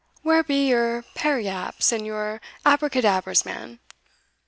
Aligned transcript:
Where 0.23 0.41
be 0.41 0.67
your 0.67 1.03
periapts, 1.13 1.91
and 1.91 2.07
your 2.07 2.41
abracadabras 2.65 3.45
man? 3.45 3.77